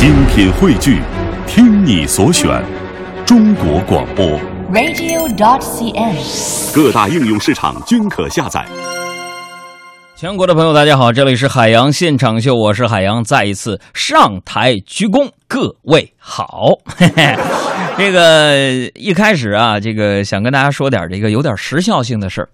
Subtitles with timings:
[0.00, 1.02] 精品汇聚，
[1.46, 2.64] 听你所选，
[3.26, 4.24] 中国广播。
[4.72, 6.74] radio.dot.cn，。
[6.74, 8.66] 各大应用市场均可下载。
[10.16, 16.78] 全国的朋友，大家好，这里是海洋现场秀，我是海洋，再一次上台鞠躬，各位好。
[16.86, 17.36] 嘿嘿，
[17.98, 22.48] 这个一开始啊，这个想跟大家说点这个有点时效性的事儿。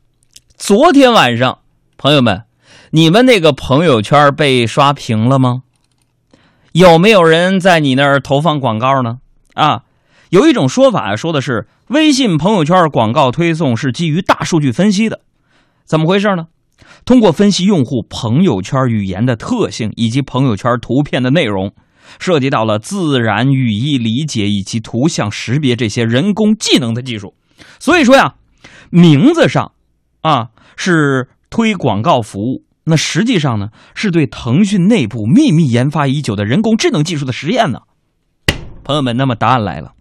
[0.56, 1.58] 昨天晚上，
[1.96, 2.42] 朋友们，
[2.90, 5.62] 你们那个朋友圈被刷屏了吗？
[6.76, 9.16] 有没有人在你那儿投放广告呢？
[9.54, 9.84] 啊，
[10.28, 15.22] 有一种说法说的是微信朋友圈广告推送是基于大数据分析的，
[15.86, 16.48] 怎么回事呢？
[17.06, 21.72] 通过分析用户朋友圈语言的特性以及朋友圈图片的内容，
[22.18, 27.32] 涉及到了自然语义理解以及图像识别这些人工技能的技术。
[27.78, 28.34] 所以说呀，
[28.90, 29.72] 名字上
[30.20, 37.80] 啊是推广告服务，那实际上呢是对腾讯内部秘密研发已久的人工智能技术的实验呢。
[38.84, 39.92] 朋友们，那么答案来了，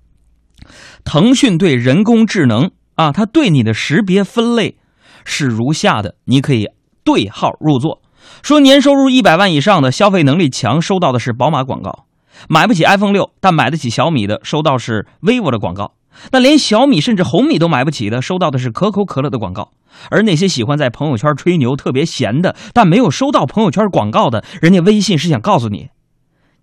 [1.03, 4.77] 腾讯对人工智能啊，它对你的识别分类
[5.25, 6.67] 是如下的，你可以
[7.03, 8.03] 对号入座。
[8.43, 12.05] 说年收入一百万以上的，消费能力强，收到的是宝马广告；
[12.47, 15.93] 买不起 iPhone 六，但买得起小米的，收到是 vivo 的广告。
[16.31, 19.71] 那连小米甚至红米都买不起的，收到的是可口可乐的广告。
[20.09, 25.89] 而那些喜欢在朋友圈吹牛、特别闲的，但没有收到朋友圈广告的，人家微信是想告诉你，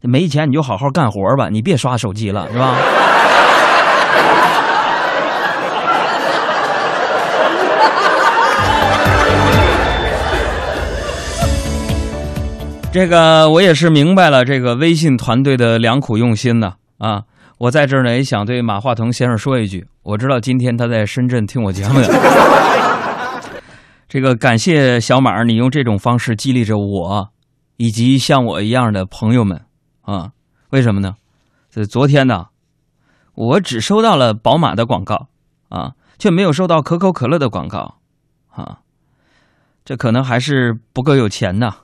[0.00, 2.76] 没钱你就好好干活吧，你别刷手机了，是吧？
[12.92, 16.72] 这个我也是明白了，这个微信团队的良苦用心呢。
[16.98, 17.22] 啊，
[17.56, 22.00] 我在这儿呢也想对马化腾先生说一句，我知道今天他在深圳听我节目。
[24.12, 27.32] 这个感谢小马，你用这种方式激励着我，
[27.78, 29.64] 以及像我一样的朋友们
[30.02, 30.32] 啊。
[30.68, 31.16] 为什么呢？
[31.70, 32.48] 这昨天呢，
[33.32, 35.28] 我只收到了宝马的广告
[35.70, 38.00] 啊，却没有收到可口可乐的广告
[38.50, 38.80] 啊。
[39.82, 41.76] 这可能还是不够有钱呢。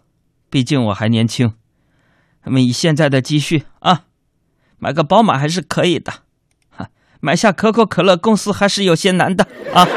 [0.50, 1.54] 毕竟我还年轻，
[2.44, 4.02] 那么以现在的积蓄啊，
[4.76, 6.12] 买个宝马还是可以的，
[6.68, 6.90] 哈，
[7.20, 9.88] 买下可口可乐公司还是有些难的啊。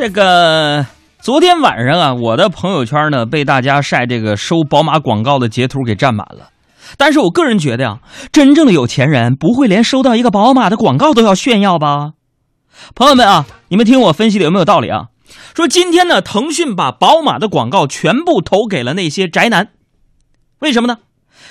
[0.00, 0.86] 这个。
[1.20, 6.48] 昨天晚上啊，我的朋友圈呢被大家晒这个收宝马广告的截图给占满了。
[6.96, 7.98] 但是我个人觉得呀，
[8.32, 12.12] 真正的有钱人不会连收到一个宝马的广告都要炫耀吧？
[12.94, 15.08] 朋友们啊，你们听我分析的有没有道理啊？
[15.54, 19.68] 说今天呢，腾讯把宝马的广告全部投给了那些宅男，
[20.60, 20.96] 为什么呢？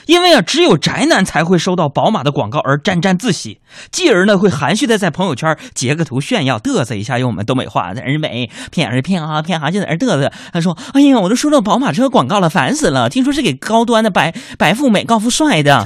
[0.05, 3.59] 因为啊，只有宅男才会收到宝马的广告而沾沾自喜，
[3.91, 10.31] 继而呢会含蓄的在朋友圈截个图炫耀嘚瑟一下，用我们东北话在那美骗儿骗啊骗哈就在那嘚瑟。
[10.51, 13.09] 他说：“哎呀，我都收到宝马车广告了，烦死了！
[13.09, 15.85] 听说是给高端的白白富美、高富帅的，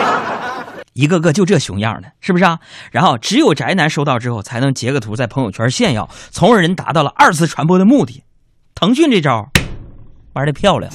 [0.94, 2.58] 一个个就这熊样的，是不是啊？
[2.90, 8.22] 然后只有宅男收到之后才能截个图在朋友圈炫耀，从而人达到了二次传播的目的。
[8.74, 9.48] 腾讯这招
[10.34, 10.90] 玩的漂亮。”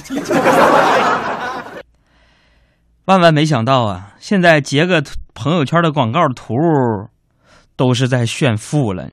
[3.06, 4.14] 万万没想到啊！
[4.20, 5.02] 现在截个
[5.34, 6.54] 朋友圈的广告图，
[7.74, 9.00] 都是在炫富了。